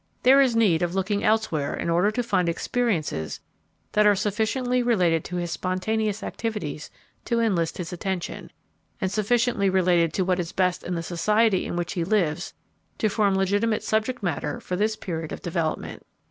There 0.23 0.41
is 0.41 0.55
need 0.55 0.81
of 0.81 0.95
looking 0.95 1.23
elsewhere 1.23 1.75
in 1.75 1.87
order 1.87 2.09
to 2.09 2.23
find 2.23 2.49
experiences 2.49 3.39
that 3.91 4.07
are 4.07 4.15
sufficiently 4.15 4.81
related 4.81 5.23
to 5.25 5.35
his 5.35 5.51
spontaneous 5.51 6.23
activities 6.23 6.89
to 7.25 7.39
enlist 7.39 7.77
his 7.77 7.93
attention, 7.93 8.49
and 8.99 9.11
sufficiently 9.11 9.69
related 9.69 10.11
to 10.13 10.25
what 10.25 10.39
is 10.39 10.53
best 10.53 10.81
in 10.81 10.95
the 10.95 11.03
society 11.03 11.67
in 11.67 11.75
which 11.75 11.93
he 11.93 12.03
lives 12.03 12.55
to 12.97 13.09
form 13.09 13.35
legitimate 13.35 13.83
subject 13.83 14.23
matter 14.23 14.59
for 14.59 14.75
this 14.75 14.95
period 14.95 15.31
of 15.31 15.43
development. 15.43 16.01